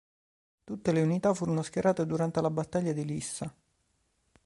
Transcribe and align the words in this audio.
Tutte 0.63 0.91
le 0.91 1.03
unità 1.03 1.31
furono 1.31 1.61
schierate 1.61 2.07
durante 2.07 2.41
la 2.41 2.49
battaglia 2.49 2.91
di 2.91 3.05
Lissa. 3.05 3.55